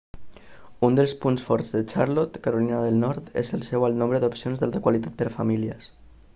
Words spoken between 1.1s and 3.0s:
punts forts de charlotte carolina del